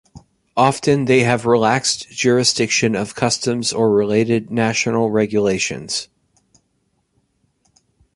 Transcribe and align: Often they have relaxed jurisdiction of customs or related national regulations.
Often 0.57 1.05
they 1.05 1.19
have 1.19 1.45
relaxed 1.45 2.09
jurisdiction 2.09 2.95
of 2.95 3.13
customs 3.13 3.71
or 3.71 3.93
related 3.93 4.49
national 4.49 5.11
regulations. 5.11 6.07